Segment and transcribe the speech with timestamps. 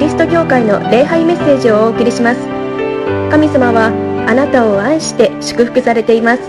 [0.00, 2.40] リスト教会の礼拝メッセージをお送りします。
[3.30, 3.88] 神様は
[4.26, 6.42] あなたを愛して祝福されています。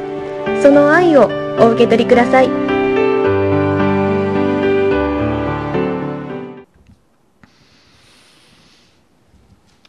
[0.64, 1.30] その愛を
[1.60, 2.48] お受け取りください。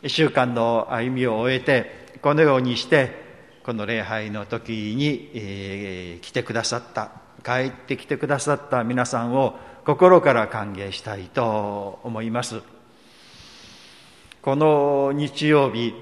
[0.02, 3.12] 1週間の歩みを終えてこのようにして
[3.62, 7.12] この礼拝の時に、えー、来てくださった
[7.44, 9.54] 帰ってきてくださった皆さんを
[9.86, 12.60] 心から歓迎したいと思います。
[14.42, 15.94] この日曜日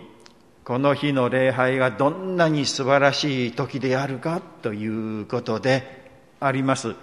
[0.65, 6.95] この日の礼拝がどんなに素晴らしい時であるかということであります。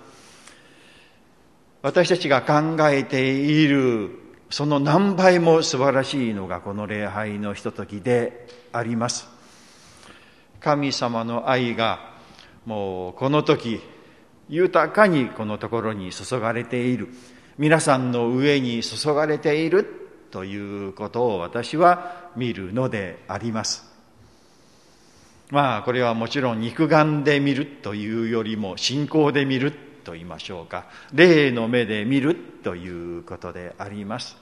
[1.84, 4.18] 私たちが考えている
[4.50, 9.28] その何倍も素晴らしいのがこの礼拝のひとときであります。
[10.60, 12.16] 神様の愛が
[12.66, 13.80] もうこの時
[14.50, 17.10] 豊かにこのところに注がれている。
[17.60, 20.07] 皆さんの上に注がれている
[20.38, 23.84] ということを私は見るのであります。
[25.50, 29.72] まあこれはもちろん肉眼で見るというよりも信仰で見る
[30.04, 30.86] と言いましょうか。
[31.12, 34.38] 霊の目で見るということであります。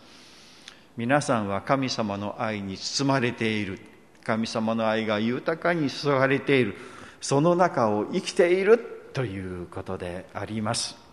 [0.98, 3.80] 皆さんは神様の愛に包まれている。
[4.26, 6.76] 神様の愛が豊かに注がれている。
[7.22, 8.80] その中を生きている
[9.14, 11.05] ということであります。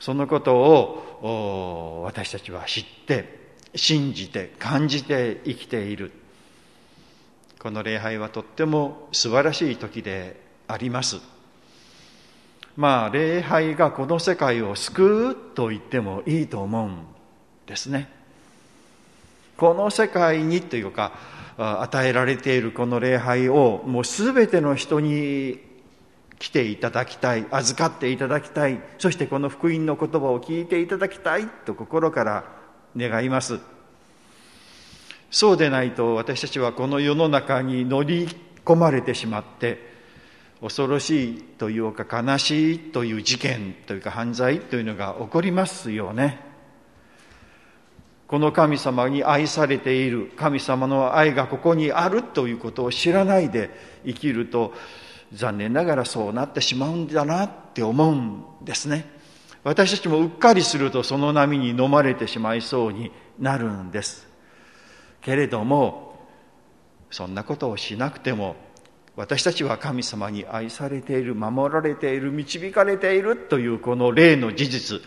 [0.00, 6.12] そのことを私たちは知って信じて感じて生きている。
[7.58, 11.16] この礼拝はとっても素晴らしい時であります。
[12.76, 16.98] まあ礼拝がこの世界を救うと言ってもいいと思うん
[17.66, 18.08] ですね。
[19.56, 21.12] この世界にというか
[21.58, 25.58] 与えられているこの礼拝をもう全ての人に
[26.38, 32.44] 来ていただきたい預かっていただきたいそしてこの福音の言葉を聞いていただきたいと心から
[32.96, 33.58] 願います。
[35.30, 38.28] そうでないと私たちはこの世の中に乗り
[38.64, 39.86] 込まれてしまって
[40.60, 46.40] 恐ろしいというか悲しいという事件というか犯罪というのが起こりますよね。
[48.26, 53.70] この神様に愛されている神様の愛がここにあるということを知らないで
[54.04, 54.74] 生きると
[55.32, 59.18] 残念ながらそうなってしまうんだなって思うんですね。
[59.64, 64.26] 私たちもうっかりするとその波に飲まれてしまいそうになるんです。
[65.20, 66.26] けれども
[67.10, 68.56] そんなことをしなくても
[69.16, 75.00] 私たちは神様に愛されている守られている導かれているというこの霊の事実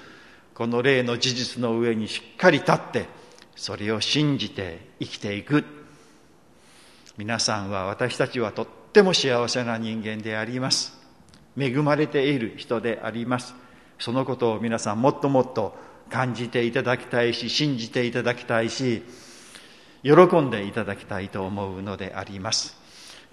[0.53, 3.07] この霊の事実の上にしっかり立って
[3.55, 5.65] それを信じて生きていく。
[7.17, 10.99] 皆さんは私たちはとってっても幸せな人間であります。
[11.57, 13.55] 恵まれている人であります。
[13.99, 15.77] そのことを皆さんもっともっと
[16.09, 19.03] 感じていただきたいし信じていただきたいし
[20.03, 22.75] 喜んでいただきたいと思うのであります。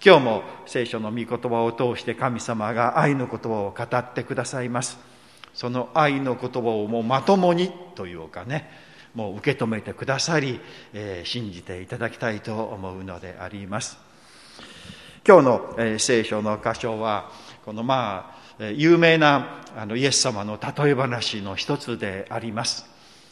[0.04, 4.97] 今日も聖書の御言葉を通して神様が愛の言葉を語ってくださいます。
[5.54, 8.70] その愛の言葉をもうまともにというかね
[9.12, 10.60] もう受け止めてくださり、
[10.92, 14.07] えー、信じていただきたいと思うのであります。
[15.28, 17.31] 今日の、聖書の箇所は
[17.62, 22.87] このまあ有名なあのイエス様の例え話の一つであります。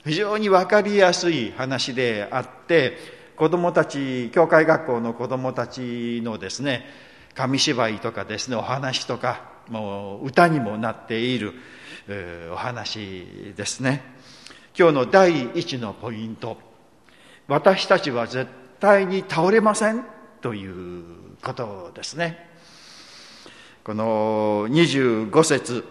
[0.04, 2.98] 非常に分かりやすい話であって
[3.34, 6.84] 子どもたち教会学校の子どもたちのですね
[7.34, 11.54] 紙芝居とかですねお話とかもう歌にもなっている
[12.52, 14.02] お話ですね。
[14.78, 16.58] 今日の第一のポイント。
[17.48, 20.15] 私たちは絶対に倒れません。
[20.46, 21.02] という
[21.42, 22.48] ことですね。
[23.82, 25.84] この25節。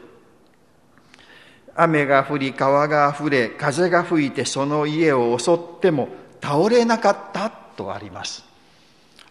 [1.75, 6.07] 雨が降り川があふれ風が吹いてその家を襲っても
[6.41, 8.45] 倒れなかったとあります。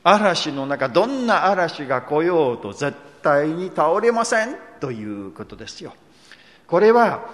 [0.02, 5.94] 嵐の中どんな嵐が来ようと絶対に倒れませんということですよ。
[6.66, 7.30] これは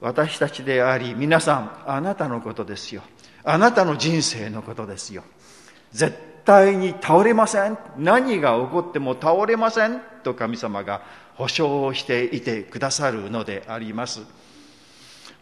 [0.00, 3.02] 私たちであり皆さんあなたのことですよ。
[3.42, 5.24] あなたの人生のことですよ。
[5.90, 7.78] 絶対に倒れません。
[7.96, 10.00] 何が起こっても倒れません。
[10.22, 11.02] と神様が
[11.34, 14.20] 保証をしていてくださるのであります。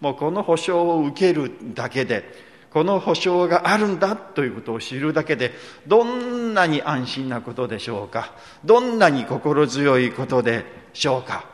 [0.01, 2.25] もうこの保証を受けるだけで
[2.71, 5.53] この保証があるんだということを知るだけで
[5.87, 8.33] どんなに安心なことでしょうか。
[8.65, 11.45] どんなに心強いことでしょうか。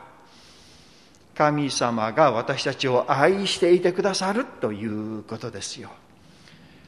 [1.35, 5.89] 神様が私たちを愛していてくださるということですよ。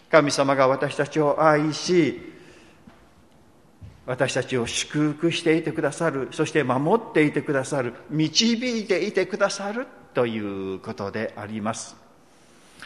[0.09, 2.36] 神様が私たちを愛し
[4.07, 11.95] 私たちを祝福していてくださるそして守っていてくださる導いていてくださるということであります。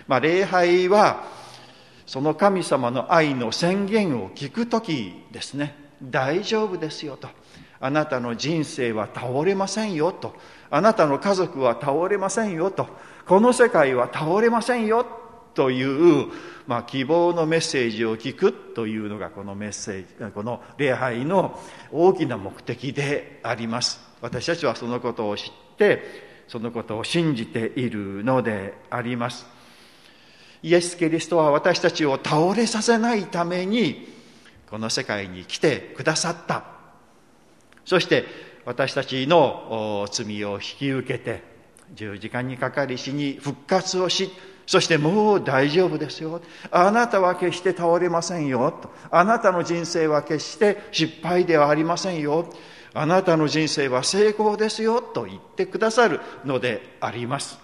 [0.08, 1.24] まあ、礼拝は
[2.08, 5.76] その神様の愛の宣言を聞く時ですね。
[6.02, 7.30] 大丈夫ですよと。
[7.80, 10.36] あなたの人生は倒れませんよと。
[10.72, 12.88] あなたの家族は倒れませんよと。
[13.28, 15.06] この世界は倒れませんよ
[15.54, 16.28] という、
[16.68, 21.60] まあ、希望のメッセージを聞くというのがこのメッセージこの礼拝の
[21.92, 24.00] 大きな目的であります。
[24.22, 29.46] 私たちはそのことを知ってそのことを信じているのであります。
[30.64, 34.08] イエス・キリストは私たちを倒れさせないために
[34.70, 36.64] この世界に来てくださった。
[37.84, 38.26] そして
[38.66, 41.44] 私たちの罪を引き受けて
[41.94, 44.30] 十字架にかかり死に復活をし
[44.72, 46.40] そしてもう大丈夫ですよ。
[46.72, 48.74] あなたは決して倒れませんよ。
[49.12, 52.48] あなたの人生は決して失敗ではありませんよ。
[52.94, 55.02] あなたの人生は成功ですよ。
[55.02, 57.60] と言ってくださるのであります。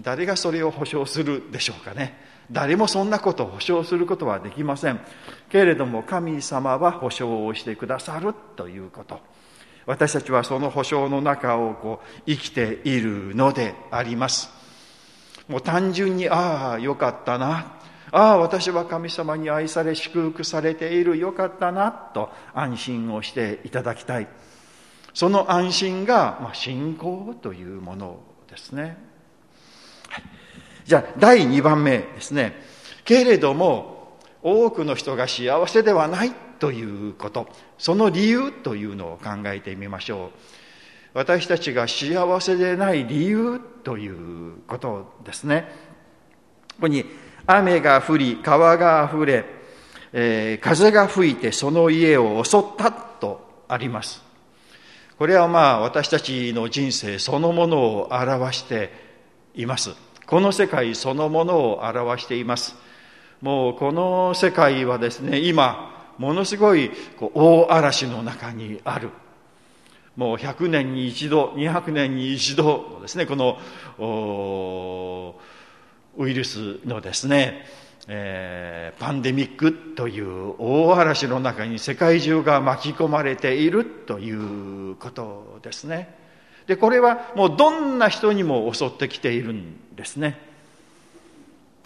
[0.00, 2.16] 誰がそれを保証するでしょうかね。
[2.50, 5.00] 誰もそんなことを保証することはできません。
[5.50, 9.20] けれども神様は保証をしてくださるということ。
[9.84, 14.58] 私たちはその保証の中をこう生きているのであります。
[15.50, 17.76] もう単純にああよかったな。
[18.12, 24.28] ああ私は神様に愛され祝福されているよかったなと安心をしていただきたい。
[25.12, 28.96] その安心が、まあ、信仰というものですね、
[30.08, 30.24] はい、
[30.86, 32.54] じゃあ第2番目ですね。
[33.04, 37.48] けれども多くの人が幸せではないということ。
[37.76, 40.59] その理由というのを考えてみましょう。
[41.12, 45.68] 私たちが幸せでない理由ということですね。
[46.74, 47.04] ここに
[47.46, 49.44] 雨が降り川があふれ、
[50.12, 54.22] えー、風が吹いてその家を襲ったとあります。
[55.18, 58.92] これはまあ私たちの人生そのものを表して
[59.54, 59.90] います。
[60.26, 62.76] この世界そのものを表しています。
[63.40, 69.10] もうこの世界はですね今ものすごいこう大嵐の中にある。
[70.16, 73.58] もう100年に一度200年に一度のですねこの
[76.16, 77.64] ウイルスのですね、
[78.08, 86.18] えー、パンデミックという大嵐の中に世界中が巻き込まれているということですね。
[86.66, 90.38] でこれはもうどんな人にも襲ってきているんですね。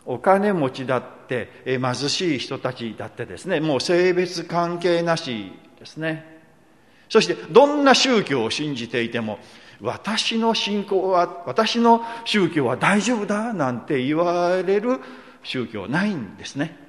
[0.07, 6.34] お金持ちだって貧しい人たちだってですねもう性別関係なしですね
[7.09, 9.39] そしてどんな宗教を信じていても
[9.81, 15.01] 私の信仰は私の宗教は大丈夫だなんて言われる
[15.43, 16.85] 宗教ないんですね。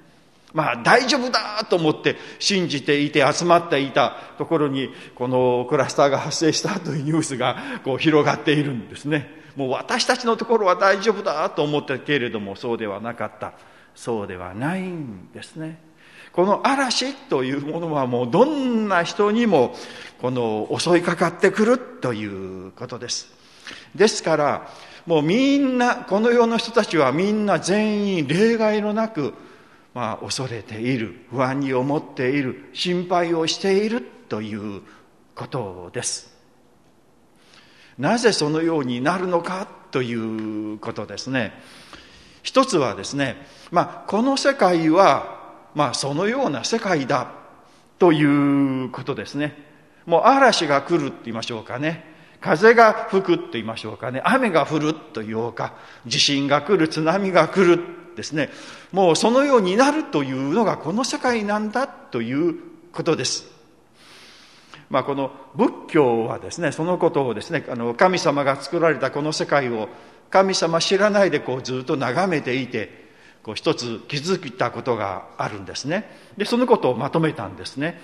[0.54, 9.44] まあ大丈夫だと思って信じていて集まっていたところにこのクラスターが発生したというニュースがこう広がっているんですね。
[9.58, 13.54] もう私たちのところは大丈夫だと思ったけれどもそうではなかった。
[13.96, 15.80] そうではないんですね。
[16.36, 19.74] この嵐というものはもうどんな人にも
[20.20, 23.34] この襲いかかってくるということです。
[23.96, 24.70] ですから、
[25.06, 29.34] もうみんな、この世の人たちはみんな全員例外のなく、
[29.94, 34.82] まあ、恐れている、不安に思っている、心配をしているという
[35.36, 36.36] ことです。
[37.98, 41.54] なぜそのようになるのかということですね。
[42.44, 43.38] 一つはですね、
[43.72, 45.35] まあ、この世界は
[45.76, 47.32] まあそのような世界だ
[48.00, 49.64] ということですね。
[50.06, 52.16] もう嵐が来るって言いましょうかね。
[52.42, 54.22] 風が吹くって言いましょうかね。
[54.24, 55.74] 雨が降ると言おうか。
[56.06, 57.82] 地震が来る、津波が来る
[58.16, 58.50] ですね。
[58.92, 62.56] もうそのようになるというのがこの世界なんだという
[62.94, 63.46] ことです。
[64.90, 69.90] まあ、この仏教はですね、そのことをですね、あの神様が作られたこの世界を
[70.30, 73.05] 神様知らないでこうずっと眺めていて、
[73.46, 76.10] こう一つ気づいたことがあるんですね。
[76.36, 78.02] で、そのことをまとめたんですね。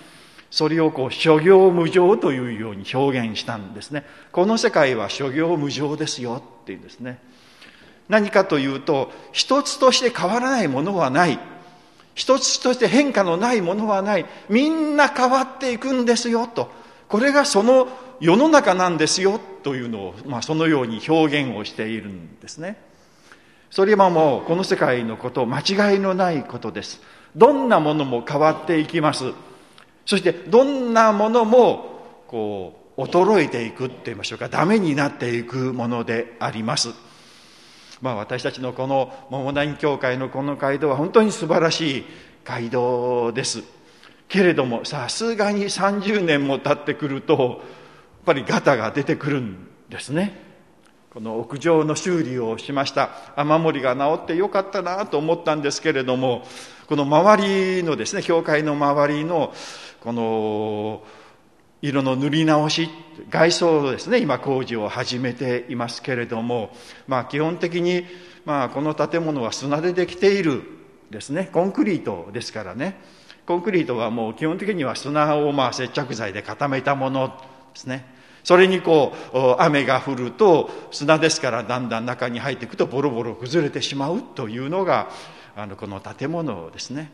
[0.51, 4.05] それをこう諸行無常というように表現したんですね。
[4.31, 7.17] この世界は諸行無常ですよっていうんですね。
[8.07, 11.39] 何かというと、一つとして変わらないものはない。
[12.13, 14.27] 一つとして変化のないものはない。
[14.47, 16.69] みんな変わっていくんですよと。
[17.07, 17.87] これがその
[18.19, 22.91] 世の中なんですよというのを、まあ、そのように表現をしているんですね。
[23.71, 27.01] それはもうこの世界のこと間違いのないことです。
[27.35, 29.31] どんなものも変わっていきます。
[30.05, 36.89] そしてどんなものもこう衰えていくって言いましょうかダメになっていくものであります。
[38.01, 42.05] まあ私たちのこの桃谷教会のこの街道は本当に素晴らしい
[42.43, 43.63] 街道です。
[44.27, 47.59] けれどもさすがに30年も経ってくるとやっ
[48.25, 50.50] ぱりガタが出てくるんですね。
[51.13, 53.09] この屋上の修理をしました。
[53.35, 56.43] 雨漏りが治ってよかったなと思ったんですけれども
[56.87, 59.53] この周りのですね教会の周りの
[59.99, 61.03] この
[61.81, 62.89] 色の塗り直し
[63.29, 66.71] 外装ですね今工事を始めていますけれども
[67.07, 68.05] まあ基本的に
[68.45, 70.63] まあこの建物は砂でできている
[71.09, 72.97] ですねコンクリートですからね。
[73.45, 77.33] コンクリートはもう基本的には砂をまあ接着剤で固めたもので
[77.73, 78.20] すね。
[78.43, 85.09] それにこう雨が降ると砂ですからだんだん中に入っていくとボロボロ崩れてしまうというのが
[85.55, 87.11] あのこの建物ですね。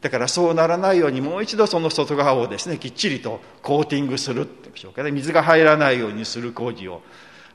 [0.00, 5.10] だからそうならないようにもう一度その外側をですねきっちりとコーティングするってでしょうかね。
[5.10, 7.02] 水が入らないようにする工事を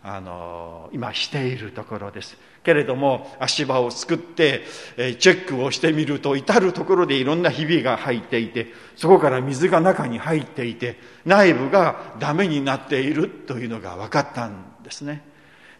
[0.07, 2.37] あの今しているところです。
[2.63, 4.63] けれども足場を作って
[4.95, 15.23] チェックをしてみると至る所でいろんなひびが入っていてそこから水が中に入っていて内部がダメになっているというのが分かったんですね。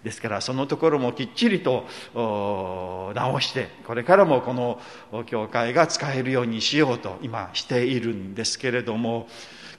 [0.03, 4.79] ですからそのところもきっちりと直してこれからもこの
[5.25, 9.27] 教会が使えるようにしようと今しているんですけれども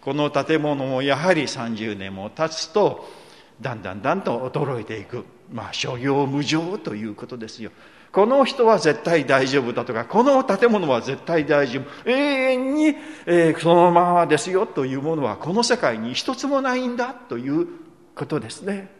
[0.00, 3.25] この建物もやはり30年も経つと
[3.60, 5.24] だんだんだんと衰えていく。
[5.50, 7.70] まあ諸行無常ということですよ。
[8.12, 12.10] この人は絶対大丈夫だとかこの建物は絶対大丈夫。
[12.10, 12.96] 永遠に、
[13.26, 17.66] えー、そのままですよというものはこの世界に一つもないんだという
[18.14, 18.90] ことですね。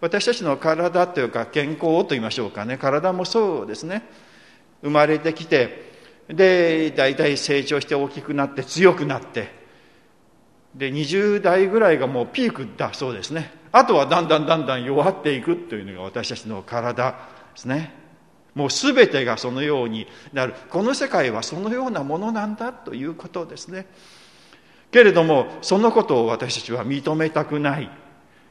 [0.00, 2.78] 私たちの体というか健康と言いましょうかね。
[2.78, 4.02] 体もそうですね。
[4.82, 5.92] 生まれてきて
[6.28, 9.62] で大体成長して大きくなって強くなって。
[10.74, 13.61] で20代ぐらいがもうピークだそうですね。
[13.72, 17.16] あとはだんだんだんだん弱っていくというのが私たちの体で
[17.56, 17.94] すね。
[18.54, 20.54] もう全てがそのようになる。
[20.68, 23.86] この世界はそのようなものなんだということですね。
[24.90, 27.90] けれどもそのことを私たちは認めたくない。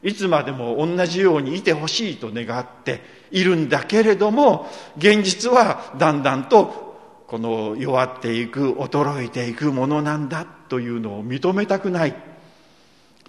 [0.02, 3.00] いつまでも同じようにいてほしいと願って
[3.30, 12.31] いるんだけれども現実はだんだんとこの弱っていく衰えていくものなんだというのを認めたくない。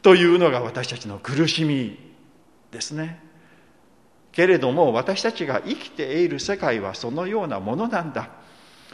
[0.03, 1.97] というのが私たちの苦しみ
[2.71, 3.23] ですね。
[4.33, 8.29] けれども私たちが生きている世界はそのようなものなんだ。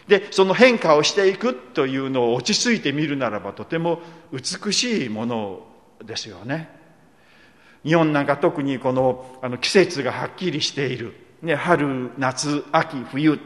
[0.07, 3.99] でその変化をしていくというのを落ち着いてみるならばとても
[4.31, 5.65] 美しいもの
[6.05, 6.69] ですよね。
[7.83, 13.39] 日本なんか特にこのあの季節がはっきりしている、ね、春夏秋冬。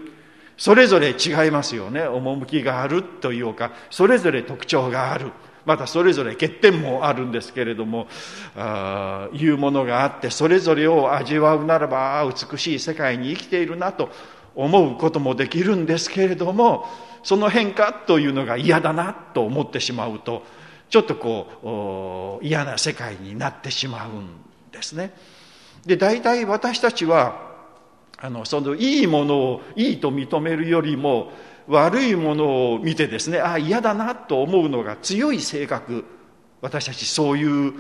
[0.58, 2.04] それぞれ違いますよね。
[2.04, 5.32] 趣があるというかそれぞれ特徴がある。
[5.66, 8.08] またそれぞれ欠点もあるんですけれども
[8.56, 14.10] あいうものがあってそれぞれを味わうならば美しい世界に生きているなと
[14.56, 16.86] 思うこともできるんですけれども
[17.24, 20.44] その変化というのが嫌だなと思ってしまうと
[20.90, 24.28] ちょっとこう嫌な世界になってしまうん
[24.72, 25.16] ですね。
[25.86, 27.54] で大体私たちは
[28.20, 31.32] あのそのいいものをいいと認めるよりも
[31.68, 36.06] 悪いものを見てですねああ嫌だなと思うのが強い性格。
[36.62, 37.74] 私たちそういう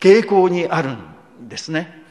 [0.00, 0.90] 傾向にある
[1.42, 2.02] んですね。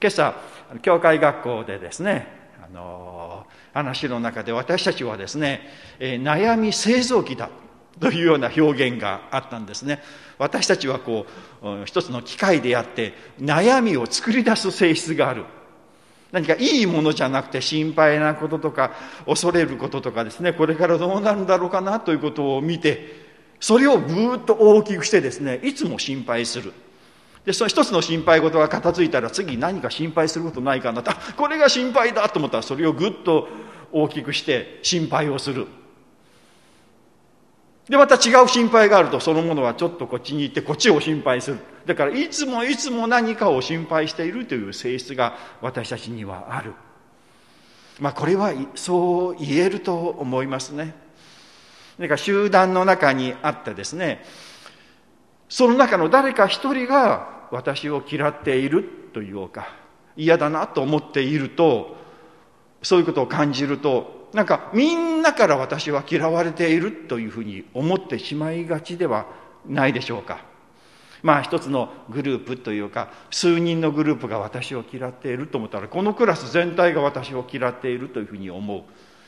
[0.00, 0.34] 今朝
[0.80, 2.26] 教会学校でですね
[2.64, 7.50] あの話の中で私たちはですね、えー、悩み製造機だ
[8.00, 10.02] というような表現があったんですね。
[10.38, 11.26] 私たちはこ
[11.62, 15.44] う一つの機械であって悩みを作り出す性質がある。
[16.32, 18.92] 何かいいものじゃなくて心配なこととか
[19.26, 23.22] 恐れることとかですねこれからどうなるんだろうかなということを見て
[23.60, 26.72] それをぐーっと大きくしてですねいつも心配する。
[27.44, 33.48] でその一つの心配事が片付いたら次何か心配することないかなとこれが心配だと思ったらそれをぐっと
[33.90, 35.66] 大きくして心配をする。
[37.88, 41.58] でまた違う心配があるとそのものはちょっとこっちに行ってこっちを心配する。
[41.84, 46.74] だからいつもいつも何かを心配しているという性質が私たちにはある。
[48.00, 50.94] まあこれはそう言えると思いますね。
[51.98, 54.24] だか集団の中にあってですね
[55.48, 59.68] その中の誰か一人が私を嫌っているというか
[60.16, 61.96] 嫌だなと思っていると
[62.82, 69.26] そういうことを感じるとなんかみんなから私は嫌われているというふうに思ってしまいがちでは
[69.66, 70.44] ないでしょうか。
[71.22, 78.82] まあ一つのグループというか数人のグループが私を嫌っていると思ったらこのクラス全体が私を嫌っているというふうに思う。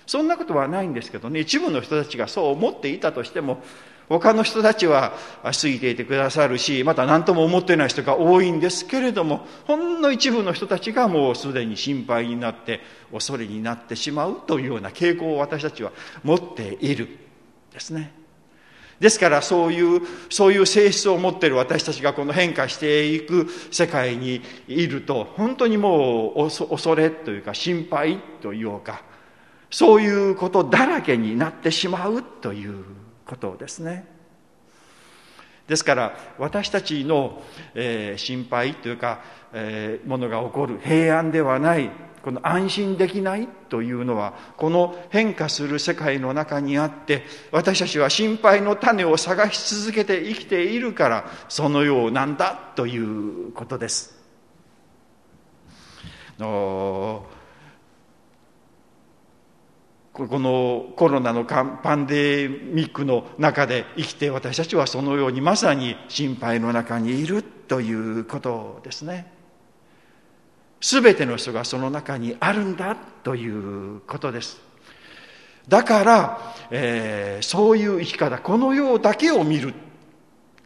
[0.07, 1.41] そんなことはないんですけどね。
[1.41, 3.63] 一部の人たちがそう思っていたとしても
[4.09, 12.81] 他の人たちは過ぎていてくださるしまた何とも思ってない人が多いんですけれどもほんの一部の人たちがもうすでに心配になって
[13.13, 15.93] 恐れになってしまうというような傾向を私たちは
[16.23, 17.09] 持っている
[17.73, 18.25] ですね。
[19.01, 29.03] ですからそういう、そういう性質を持っている私たちがこの変化していく世界にいると、本当にもう恐れというか心配というか、
[29.71, 32.85] そういうことだらけになってしまうという
[33.27, 34.07] ことですね。
[35.67, 37.43] ですから私たちの、
[37.75, 41.91] えー、心配というか、えー、ものが起こる平安ではない
[42.23, 54.23] この安心できないというのはこの変化する世界の中にあって私たちは心配の種を探し続けて生きているからそのようなんだということです。
[60.15, 69.33] このコロナのパンデミックの中で生きて私たちはそのようにまさに心配の中にいるということですね。
[70.81, 72.95] 全ての人がその中にあるんだ
[73.25, 74.61] ということです。
[75.67, 79.75] だから、えー、そういう生き方、この世だけを見る。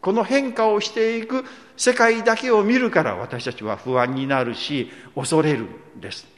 [0.03, 1.45] この変化をしていく
[1.77, 5.61] 世界だけを見るから私たちは不安になるし、恐れる
[5.97, 6.38] んです。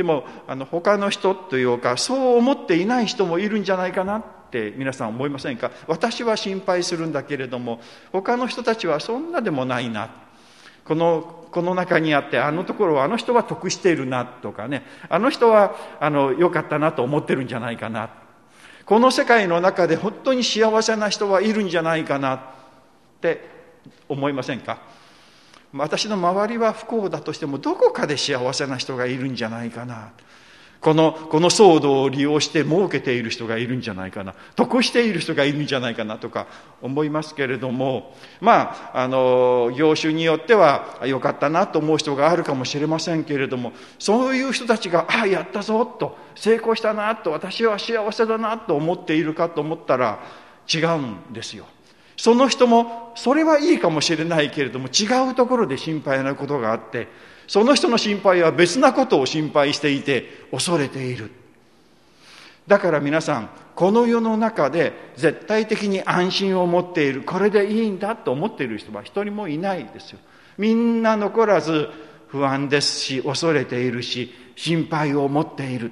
[0.00, 5.70] でも、あの、他の人というか、そう思っていない人もいるんじゃないかなって皆さん思いませんか？
[5.86, 10.08] 私は心配するんだけれども、他の人たちはそんなでもないな。
[10.86, 14.86] このこの中にあってあのところはあの人は得しているなとかね。
[15.10, 18.08] あの人はあの良かったなと思ってるんじゃないかな。
[18.86, 22.40] この世界の中で本当に幸せな人はいるんじゃないかなっ
[23.20, 23.44] て
[24.08, 24.78] 思いませんか？
[25.72, 30.12] 私の周りは不幸だとしてもどこかで幸せな人がいるんじゃないかな。
[30.80, 36.46] この、この騒動を利用して儲けている人がいるんじゃないかな、得している人がいるんじゃないかなとか
[36.80, 50.20] 思いますけれども、まあ、あの、業種によっては良かったなと思う人があるかもしれませんけれども、そういう人たちが、ああ、やったぞと、成功したなと、私は幸せだなと思っているかと思ったら
[50.72, 51.66] 違うんですよ。
[52.20, 57.08] その人も、それはいいかもしれないけれども、違うところで心配なことがあって、
[57.46, 61.30] その人の心配は別なことを心配していて恐れている。
[62.66, 70.18] だから皆さん、この世の中で絶対的に安心を持っている、これでいいんだと思っている人は一人もいないですよ。
[70.58, 71.88] みんな残らず
[72.28, 75.90] 不安ですし、恐れているし、心配を持っている。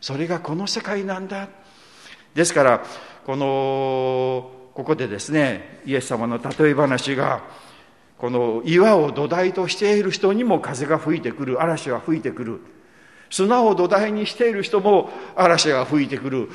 [0.00, 1.48] それがこの世界なんだ。
[2.36, 2.84] ですから、
[3.26, 7.42] この、ここでですね、イエス様の例え話が、
[8.18, 12.60] この岩を土台としている人にも風が吹いてくる嵐は吹いてくる。
[13.30, 16.48] 砂を土台にしている人も嵐が吹いてくる。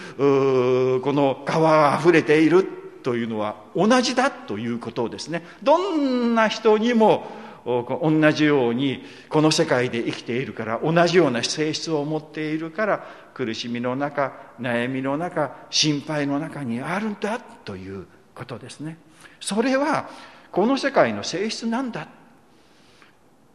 [1.02, 2.68] この川が溢れている
[3.04, 5.46] というのは同じだということをですね。
[5.64, 7.28] どんな人にも
[7.66, 18.98] 同じようにこの世界で生きているから同じような性質を持っているから苦しみの中悩みの中心配の中にあるんだということですね。
[19.40, 20.10] それは
[20.52, 22.08] この世界の性質なんだ。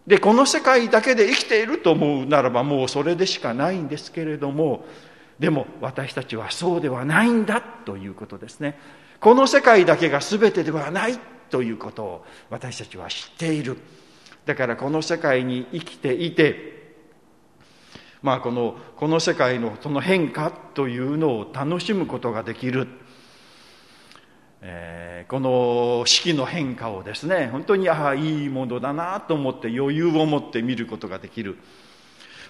[0.06, 4.84] でこの世界だけで生きていると思うならばもうそれでしかないんですけれども
[5.38, 8.76] でも私たちはそうではないんだということですね。
[9.20, 11.18] この世界だけが全てではない
[11.50, 13.76] ということを私たちは知っている。
[14.50, 16.96] だからこの世界に生きていて
[18.20, 22.88] まあこのこの世界のその変化というのを楽しむことができる。
[24.60, 31.56] えー、この四季の変化をですね本当にああいいものだなと思って余裕を持って見ることができる。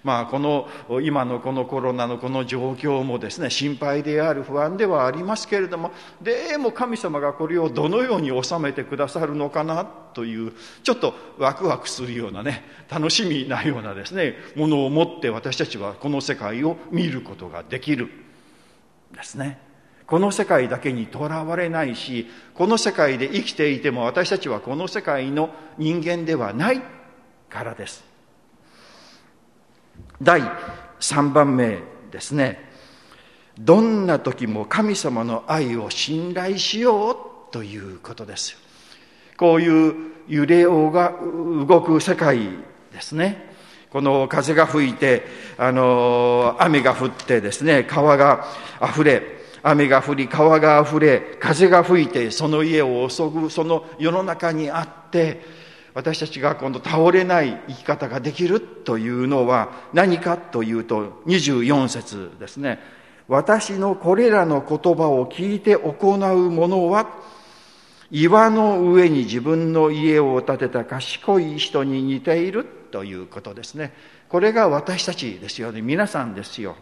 [0.03, 0.69] まあこの
[1.03, 18.11] 今のこのコロナのこの状況もですね心配である不安ではありますけれどもでも神様がこれをどのように収めてくださるのかなというちょっとワクワクするようなね楽しみなようなですねものを持って私たちはこの世界を見ることができる
[19.13, 19.71] ですね。
[20.07, 26.83] この世界だけにとらわれないしこの世界で生きていても私たちはこの世界の人間ではない
[27.49, 28.10] からです
[30.23, 30.43] 第
[31.01, 31.79] 3番目
[32.11, 32.69] ですね。
[33.59, 38.57] どんな時も神様の愛を信頼しようということです。
[39.37, 39.95] こういう
[40.29, 41.15] 揺れをが
[41.67, 42.39] 動く世界
[42.93, 43.51] ですね。
[43.91, 45.25] この風が吹いて
[45.59, 48.45] あの雨が降ってですね川が
[48.83, 49.23] 溢れ
[49.63, 55.43] 雨が降り川があふれ風が吹いてその家を襲うその世の中にあって
[55.95, 62.79] 私たちが今度倒れない生き方ができるというのは何かというと24節ですね。
[63.29, 67.09] 私のこれらの言葉を聞いて行う者は
[68.11, 73.93] 岩の上に自分の家を建てた賢い人に似ているということですね。
[74.29, 75.81] これが私たちですよね。
[75.81, 76.77] 皆さんですよ。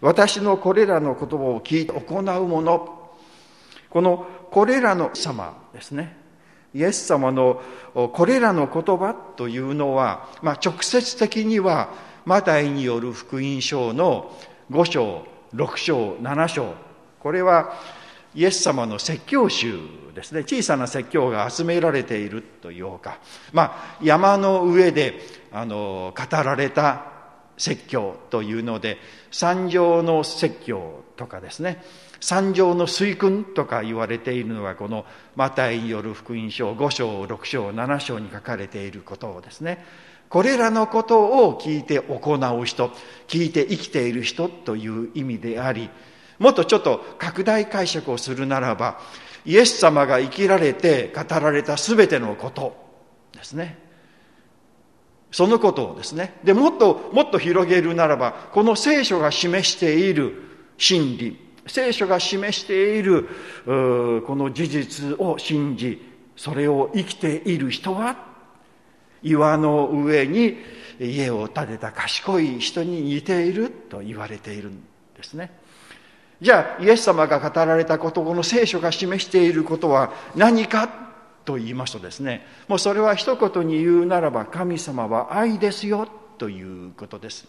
[0.00, 3.06] 私のこれらの言葉を聞いて行う者
[3.88, 6.25] このこれらの様ですね。
[6.76, 7.62] イエス様の
[7.94, 11.88] これらの言葉というのは、まあ、直接的には
[12.26, 14.36] マタイによる福音書の
[14.70, 16.74] 5章6章7章。
[17.18, 17.72] これは
[18.34, 19.78] イエス様の説教集
[20.14, 20.42] ですね。
[20.42, 23.20] 小さな説教が集められているというか、
[23.54, 25.18] まあ、山の上で
[25.52, 27.06] あの語られた
[27.56, 28.98] 説教というので
[29.30, 31.82] 三条の説教とかですね。
[32.20, 39.84] 三条の水訓とか言われているのはこのマタイによる福音書5章6章7章に書かれていることをですね。
[40.28, 42.90] これらのことを聞いて行う人
[43.28, 45.88] 聞いて生きている人という意味であり
[46.40, 48.98] もっとちょっと拡大解釈をするならば
[49.44, 52.76] イエス様が生きられて語られた全てのこと
[53.32, 53.78] ですね。
[55.30, 56.38] そのことをですね。
[56.44, 60.42] でもっともっと広げるならばこの聖書が示している
[60.78, 63.28] 真理聖書が示している
[63.64, 66.00] この事実を信じ
[66.36, 68.16] それを生きている人は
[69.22, 70.56] 岩の上に
[71.00, 74.80] 家を建てた賢い人に似ていると言われているん
[75.16, 75.50] ですね。
[76.40, 80.88] じゃあイエス様が語られたことこの聖書が示していることは何か
[81.46, 87.48] と言いますとですねもうそれは一言に言うならば神様は愛ですよということです。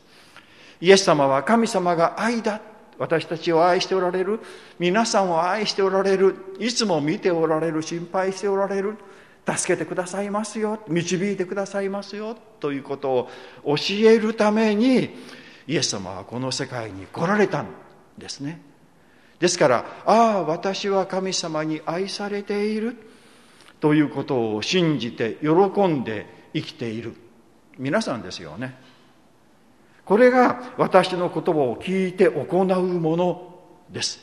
[0.79, 2.61] イエス様は神様が愛だ
[2.99, 4.39] 私たちを愛しておられる。
[4.79, 6.35] 皆さんを愛しておられる。
[6.59, 8.97] いつも見ておられる心配しておられる。
[9.47, 10.79] 助けてくださいますよ。
[10.87, 12.35] 導いてくださいますよ。
[12.59, 13.29] ということを
[13.65, 13.75] 教
[14.09, 15.15] えるために
[15.67, 17.67] イエス様はこの世界に来られたん
[18.17, 18.61] ですね。
[19.39, 22.97] ですからああ私は神様に愛されている。
[23.79, 27.13] ということを信じて喜んで生きている
[27.77, 28.75] 皆さんですよね。
[30.07, 34.19] これが私の言葉を聞いて行うものです。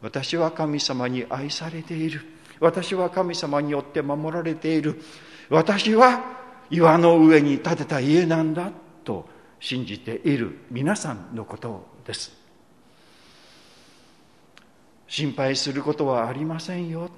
[0.00, 2.22] 私は神様に愛されている。
[2.60, 5.02] 私は神様によって守られている。
[5.50, 6.24] 私は
[6.70, 8.72] 岩の上に建てた家なんだ
[9.04, 9.28] と
[9.60, 10.60] 信じている。
[10.70, 12.32] 皆さんのことです。
[15.06, 17.10] 心配することはありませんよ。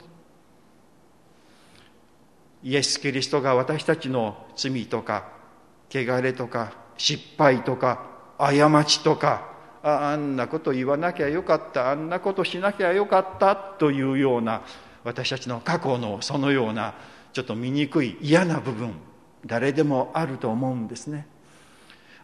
[2.65, 5.29] イエス・キリストが私たちの罪とか
[5.91, 8.07] 汚れとか失敗とか
[8.39, 14.63] 過ちとかあんなこと言わなきゃよかったあんなことしなきゃよかったというような
[15.05, 16.95] 私たちの過去のそのような
[17.33, 18.95] ちょっと醜い嫌な部分
[19.45, 21.27] 誰でもあると思うんですね。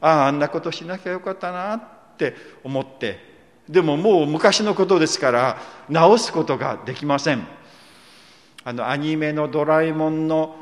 [0.00, 1.82] あああんなことしなきゃよかったなっ
[2.16, 3.18] て思って
[3.68, 5.58] でももう昔のことですから
[5.90, 7.46] 直すことができません。
[8.64, 10.56] あのアニメの「ドラえもん」の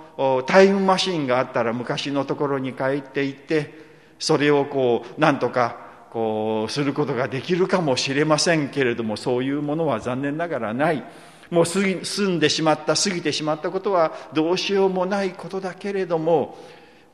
[0.47, 3.88] タイムマシンがあったら昔のところに帰っていって
[4.19, 5.77] それをこうなんとか
[6.11, 11.05] こうすることができるかもしれませんけれどもそういうものは残念ながらない。
[11.51, 16.59] もう済んでしまった過ぎてしまったことはどうしようもないことだけれども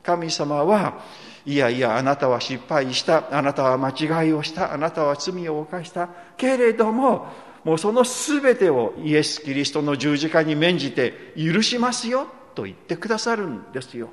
[0.03, 1.01] 神様は
[1.45, 7.27] いやいやあなたは失敗したあなたは間違いをしたあなたは罪を犯したけれども
[7.63, 14.11] もうその全てをイエス・キリストの十字架に免じて許しますよと言ってくださるんですよ。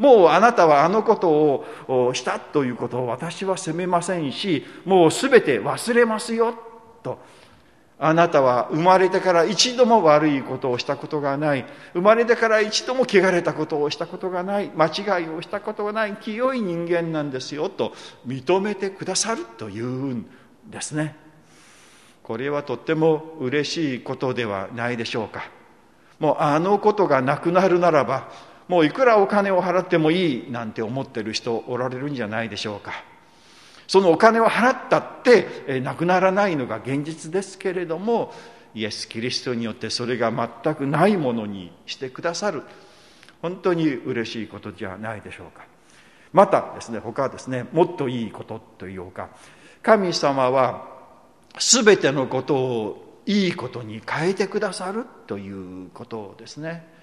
[0.00, 1.28] もうあなたはあのこと
[1.86, 6.54] をしたということを私は責めませんしもう全て忘れますよ
[7.02, 7.18] と
[8.02, 11.66] あなたは生まれてから一度も悪いことをしたことがない。
[11.92, 14.70] 生まれてから一度も汚れたことをしたことがない。
[14.74, 16.16] 間違いをしたことがない。
[16.16, 17.68] 清い人間なんですよ。
[17.68, 17.92] と
[18.26, 20.26] 認めてくださるというん
[20.70, 21.14] ですね。
[22.22, 25.50] これはとっても嬉しいことではないでしょうか。
[26.18, 28.30] もうあのことがなくなるならば、
[28.70, 32.92] もういくらお金を払ってもいいなんて思ってる人おられるんじゃないでしょうか。
[33.88, 38.32] そのお金を払ったってなくならないのが現実ですけれども
[38.72, 40.30] イエス・キリストによってそれが
[40.62, 42.62] 全くないものにしてくださる。
[43.42, 45.64] 本当に嬉しいことじゃないでしょうか。
[46.32, 49.30] またですね他はですねもっといいことというか
[49.82, 50.86] 神様は
[51.58, 56.99] 全てのことをいいことに変えてくださるということですね。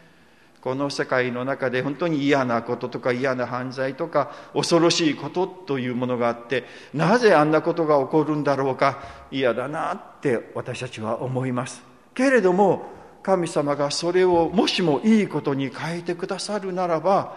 [0.62, 9.00] この世界の中で本当に嫌なこととか嫌な犯罪とか恐ろしいことというものがあってなぜあんなことが起こるんだろうか
[9.32, 11.84] 嫌だなって私たちは思います。
[12.14, 17.36] けれども神様がそれをもしもいいことに変えてくださるならば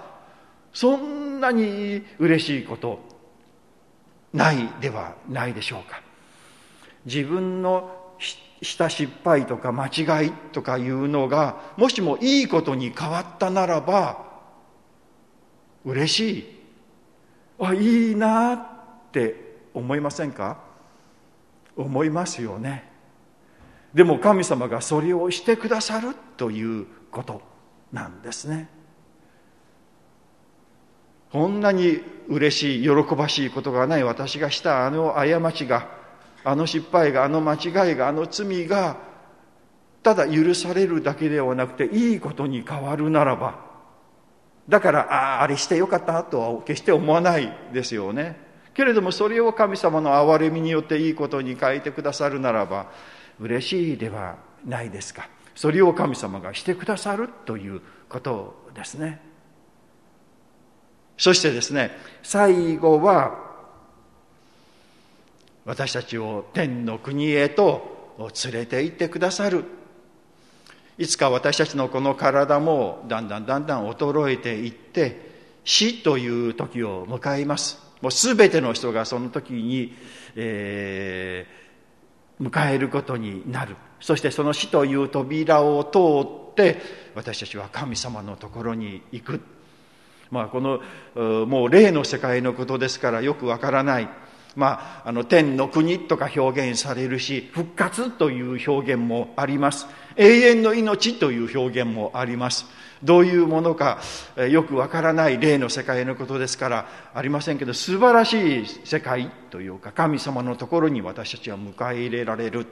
[0.73, 3.01] そんなに嬉しいこと
[4.33, 6.01] ないではないでしょうか。
[7.05, 7.91] 自分の
[8.63, 14.27] した失敗とか間違いとかいうのがもしもいいことに変わったならば
[15.85, 16.61] 嬉しい。
[17.59, 18.67] あいいなっ
[19.13, 19.35] て
[19.75, 20.59] 思いませんか？
[21.77, 22.91] 思いますよね。
[23.95, 27.43] でも神様がそれをしてくださるということ
[27.93, 28.69] なんですね。
[31.33, 36.00] こんなに嬉しい喜ばしいことがない私がしたあの過ちが
[36.45, 38.97] あの失敗があの間違いがあの罪が
[40.03, 43.71] ただ許されるだけではなくていいことに変わるならば
[44.69, 48.37] だからあああれしてよかったとは決して思わないですよね。
[48.73, 52.87] けれどもそれを神様の憐れみによっていいことに変えてくださるならば
[53.41, 55.29] 嬉しいではないですか。
[55.57, 59.21] それを神様がしてくださるということですね。
[61.17, 61.91] そしてですね
[62.23, 63.50] 最後は
[65.65, 69.65] 私たちを天の国へと連れて行ってくださる。
[70.99, 75.31] いつか私たちのこの体もだんだんだんだん衰えていって
[75.65, 77.79] 死という時を迎えます。
[78.03, 79.95] もう全ての人がその時に、
[80.37, 81.61] えー
[82.41, 83.77] 迎えることになる。
[84.01, 85.99] そしてその死という扉を通
[86.51, 86.79] って
[87.15, 89.41] 私たちは神様のところに行く。
[90.31, 90.81] まあこの
[91.47, 94.09] もう霊の世界のことですからよくわからない。
[94.57, 99.87] まあ、あの天の国とか表現されるし復活という表現もあります。
[100.17, 102.67] 永遠の命という表現もあります。
[103.03, 104.01] どういうものか
[104.51, 112.67] よくわからない霊の世界のことですからありませんけど素晴らしい世界というか神様のところに私たちは迎え入れられる。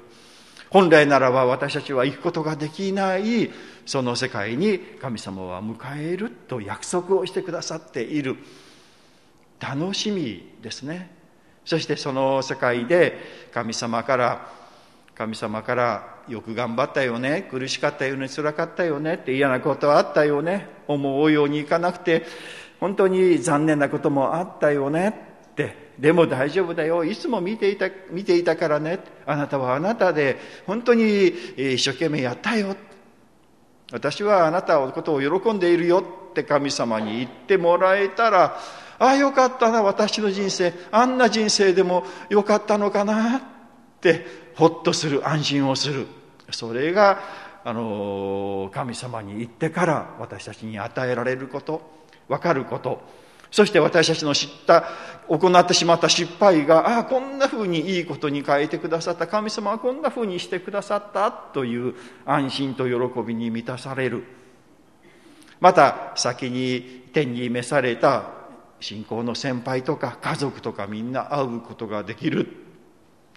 [0.70, 3.50] 本来ならば私たちは行くことができない
[3.86, 8.36] その世界に神様は迎えると約束をしてくださっている。
[9.60, 11.17] 楽しみですね。
[11.68, 13.18] そしてその世界で
[13.52, 14.48] 神様から
[15.14, 17.46] 神様からよく頑張ったよね。
[17.50, 18.26] 苦しかったよね。
[18.26, 19.16] 辛かったよね。
[19.16, 20.66] って嫌なことあったよね。
[20.86, 22.24] 思うようにいかなくて
[22.80, 25.08] 本当に残念なこともあったよね。
[25.50, 25.92] って。
[25.98, 27.04] でも大丈夫だよ。
[27.04, 29.00] いつも見ていた見ていたからね。
[29.26, 31.28] あなたはあなたで本当に
[31.58, 32.76] 一生懸命やったよ。
[33.92, 36.02] 私はあなたのことを喜んでいるよ。
[36.30, 38.58] って神様に言ってもらえたら
[38.98, 40.72] ああよかったな私の人生。
[40.90, 43.40] あんな人生でもよかったのかなっ
[44.00, 46.06] てほっとする安心をする。
[46.50, 47.20] それが
[47.64, 51.82] あの神様に言ってから私たちに与えられること
[52.28, 53.00] 分かること。
[53.50, 54.84] そして私たちの知った
[55.26, 59.26] 行ってしまった失敗がああこんなふうにいいことに変えてくださった。
[59.26, 61.94] 神様はこんなふうにしてくださったという
[62.26, 64.24] 安心と喜びに満たされる。
[65.60, 68.37] また先に天に召された
[68.80, 72.48] 信仰の先輩とか家族とかみんな会うことができる、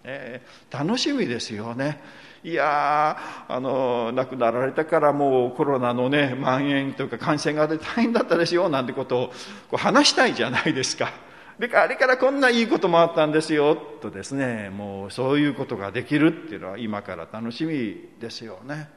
[0.04, 2.00] えー、楽しみですよね。
[2.44, 9.34] いやあの亡くなられたからもうコロナのね蔓延とか感染が出て大変だったですよなんてことをこ
[9.74, 11.12] う話したいじゃないですか。
[11.60, 13.76] であれからこんないいこともあったんですよ。
[13.76, 18.90] とですねもうそういうことができるっていうのは今から楽しみですよね。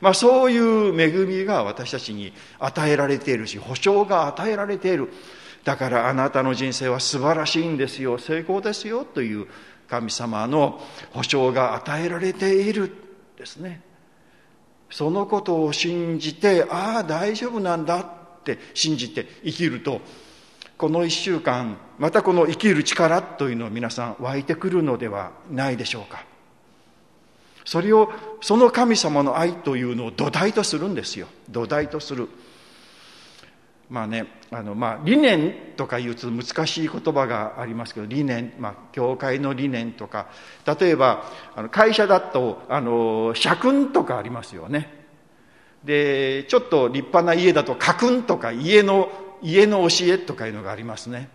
[0.00, 5.12] まあそういう恵みが私たちに与えられているし保証が与えられている。
[5.64, 8.18] だからあなたの人生は素晴らしいんですよ。
[8.18, 9.46] 成功ですよという
[9.88, 10.80] 神様の
[11.12, 12.92] 保証が与えられている
[13.36, 13.82] ですね。
[14.90, 20.00] そのことを信じてああ大丈夫なんだって信じて生きると
[20.76, 26.24] この一週間またこの生きる力というのを皆さん湧いてくるのではないでしょうか。
[27.64, 31.28] それをその神様の愛というのを土台とするんですよ。
[31.50, 32.28] 土台とする。
[33.90, 40.28] まあねあのまあ理念とかいうと難しい言葉がありますけど理念、まあ、教会の理念とか
[40.80, 41.24] 例えば
[41.56, 44.98] あの会社だとあの社訓とかありますよね。
[45.84, 49.10] でちょっと立派な家だと家訓とか家の
[49.42, 51.28] 家の教えとかいうのがありますね。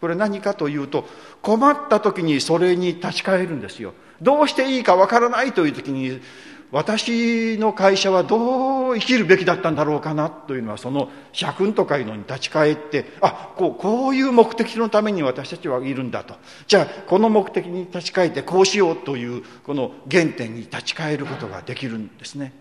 [0.00, 1.04] これ何かというと
[1.42, 3.92] 困った時にそれに立ち返るんですよ。
[4.22, 6.20] どうしていいかわからないという時に
[6.70, 16.34] 私の会社はどう生きるべきだったんだろうかなというのはその社訓とかいうのに立ち返ってあこうこういう目的のために私たちはいるんだと。
[16.66, 22.52] じゃあこの目的に立ち返ってこうしようというこの原点に立ち返ることができるんですね。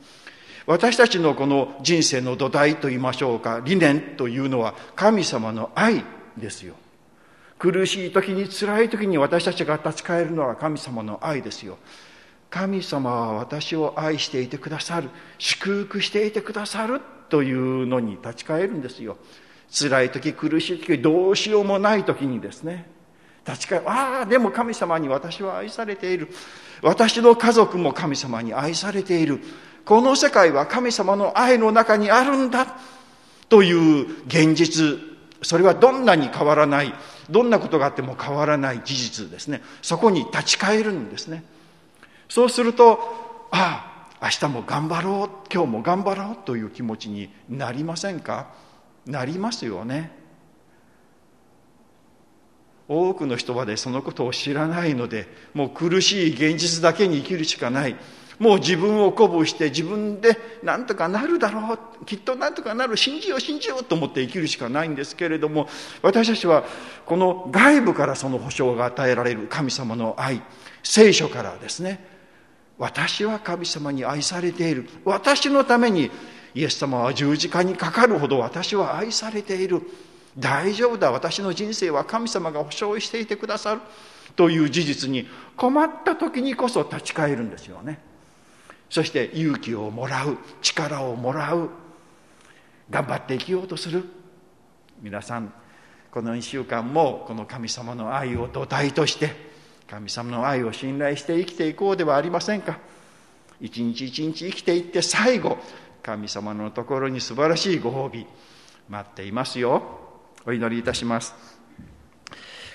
[0.68, 6.04] 私たちのこの人生の土台といいましょうか理念というのは神様の愛
[6.38, 6.76] ですよ。
[7.60, 11.78] 苦しい時に辛い時に私たちが立ち返るのは神様の愛ですよ。
[12.50, 19.18] 神様は私を愛していてくださる祝福していてくださるというのに立ち返るんですよ。
[19.70, 22.90] 辛い時苦しい時どうしようもない時にですね。
[23.46, 23.90] 立ち返る。
[23.90, 26.30] ああでも神様に私は愛されている。
[26.82, 29.42] 私の家族も神様に愛されている。
[29.86, 32.78] この世界は神様の愛の中にあるんだ。
[33.50, 35.00] という現実。
[35.44, 36.94] それはどんなに変わらない。
[37.30, 39.62] どんなことがあっても変わらない事実ですね。
[39.82, 41.44] そこに立ち返るんですね。
[42.30, 43.00] そうすると
[43.52, 48.48] ああ明日も頑張ろう今日も頑張ろうという気持ちになりませんか？
[49.06, 50.12] なりますよね。
[52.90, 57.96] 多くの人はでそのことを知らないのでもう苦しい現実だけに生きるしかない。
[58.40, 65.68] もう自分を鼓舞して自分で何とかなるだろうきっと何とかなる信じよう信じようと思って生きるしかないんですけれども
[66.04, 66.64] 私たちは
[67.08, 70.44] この外部からその保証が与えられる神様の愛
[70.84, 72.17] 聖書からですね
[72.78, 74.88] 私は神様に愛されている。
[75.04, 76.12] 私のために
[76.54, 79.82] イエス様は十字架にかかるほど私は愛されている。
[80.38, 81.12] 大丈夫だ。
[81.12, 83.82] 私の人生は神様が保証していてくださる。
[84.36, 88.00] という事実に困った時にこそ立ち返るんですよね。
[88.90, 90.38] そして勇気をもらう。
[90.62, 91.70] 力をもらう。
[92.90, 94.04] 頑張って生きようとする。
[95.02, 95.52] 皆さん
[96.12, 99.36] この1週間もこの神様の愛を土台として
[99.90, 102.78] 神様の愛を信頼して生きていこうではありませんか？
[103.62, 105.58] 一日一日生きていって最後
[106.04, 108.28] 神様のところに素晴らしいご褒美
[108.90, 109.82] 待っていますよ。
[110.46, 111.34] お祈りいたします。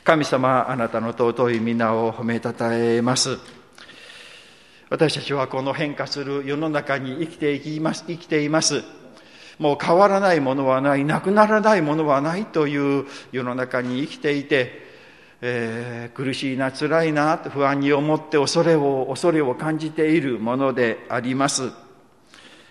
[0.04, 3.38] 神様あなたの尊い皆を褒めたたえます。
[4.88, 8.82] 私たちはこの変化する世の中に生きていきます生きています。
[9.58, 14.91] もう変わらないものはないなくならないものはないという世の中に生きていて、
[15.44, 21.72] えー、苦しいな辛いな不安に思って恐れを恐れを感じているものであります。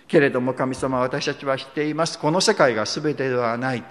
[0.08, 2.18] けれども神様私たちは知っています。
[2.18, 3.84] この世界が全てではない。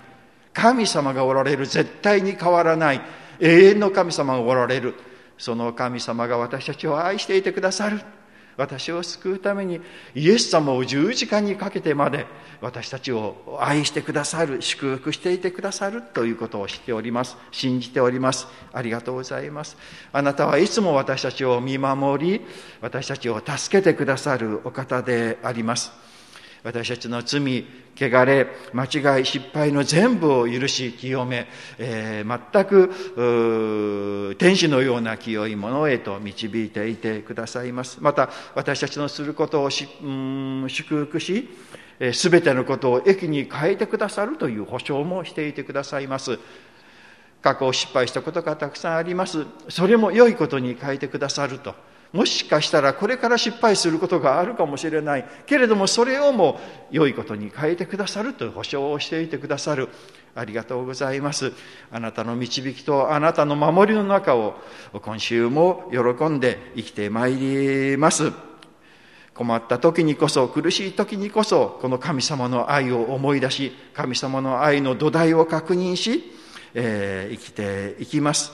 [0.51, 1.67] 神様がおられる。
[1.67, 3.01] 絶対に変わらない。
[3.39, 4.95] 永遠の神様がおられる。
[5.37, 8.01] その神様が私たちを愛していてくださる。
[8.57, 9.81] 私を救うために
[10.15, 12.25] イエス様を十字架にかけてまで
[12.61, 17.37] 私たちを愛してくださる祝福していてくださるということを知っております。
[17.51, 18.47] 信じております。
[18.71, 19.77] ありがとうございます。
[20.13, 22.41] あなたはいつも私たちを見守り
[22.81, 25.91] 私たちを助けてくださるお方であります。
[26.63, 28.85] 私たちの罪汚れ間
[29.17, 31.47] 違い失敗の全部を許し清め、
[31.77, 37.97] えー、全く天使のような清いものへと導いていてくださいます。
[38.01, 39.87] また私たちのすることをし
[40.67, 41.49] 祝福し
[42.13, 46.39] すべてのことを益に変えてくださるという保証もしていてくださいます。
[47.41, 49.45] 過去を失敗したことがたくさんあります。
[49.67, 51.75] それも良いことに変えてくださると。
[52.13, 55.25] もしかしたらこれから失敗することがあるかもしれない。
[55.45, 56.59] けれどもそれをも
[56.91, 59.87] 良いことに変えてくださるという保証をしていてくださる。
[60.35, 61.53] ありがとうございます。
[61.89, 64.55] あなたの導きとあなたの守りの中を
[64.93, 68.31] 今週も喜んで生きてまいります。
[69.33, 76.23] 困った時にこそ苦しい時にこそこの神様の愛を思い出し神様の愛の土台を確認し、
[76.73, 78.51] えー、生きていきます。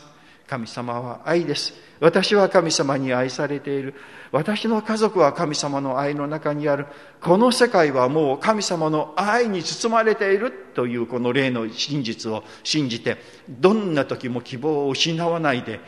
[0.47, 3.95] 神様は愛です私は神様に愛されている。
[4.31, 6.85] 私の家族は神様の愛の中にある。
[7.21, 13.17] この世界はもう神様の愛に包まれているというこの例の真実を信じて、
[13.49, 15.79] どんな時も希望を失わないで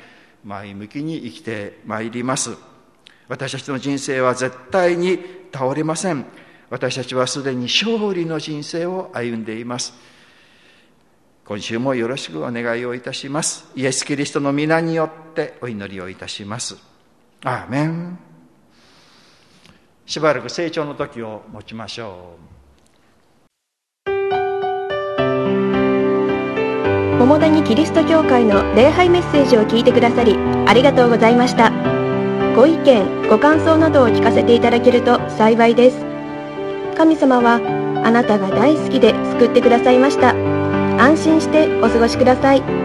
[0.44, 2.58] 前向きに生きてまいります。
[3.28, 5.20] 私たちの人生は絶対に
[5.54, 6.26] 倒れません。
[6.72, 9.94] 私たちはすでに勝利の人生を歩んでいます。
[11.50, 13.66] 今週もよろしくお願いをいたします。
[13.76, 16.78] イエス・キリストの皆によってお祈りをいたします。
[17.44, 18.20] アーメン。
[20.06, 22.36] しばらく成長の時を持ちましょ
[24.06, 24.10] う。
[27.18, 30.36] 桃谷キリスト教会の礼拝メッセージを聞いてくださり
[30.68, 31.72] ありがとうございました。
[32.56, 35.98] ご意見、ご感想などを聞かせていただけると幸いです。
[36.96, 37.56] 神様は
[38.06, 40.36] あなたが大好きで救ってくださいました。
[41.10, 42.79] 安心してお過ごしください。